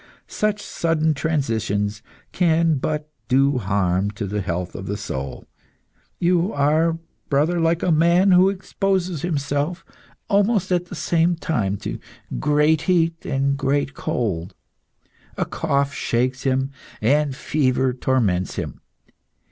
[0.25, 2.01] Such sudden transitions
[2.31, 5.45] can but do harm to the health of the soul.
[6.17, 6.97] You are,
[7.29, 9.85] brother, like a man who exposes himself,
[10.27, 11.99] almost at the same time, to
[12.39, 14.55] great heat and great cold.
[15.37, 18.81] A cough shakes him, and fever torments him.